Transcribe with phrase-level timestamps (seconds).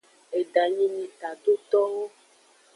[0.39, 2.03] Edanyi nyi tadotowo.